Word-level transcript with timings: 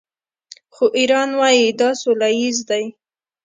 خو 0.73 0.85
ایران 0.99 1.29
وايي 1.39 1.65
دا 1.79 1.89
سوله 2.01 2.29
ییز 2.39 2.57
دی. 2.69 2.85